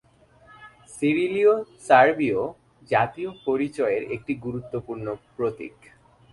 [0.97, 1.53] সিরিলীয়
[1.87, 2.41] সার্বীয়
[2.89, 5.75] জাতীয় পরিচয়ের একটি গুরুত্বপূর্ণ প্রতীক।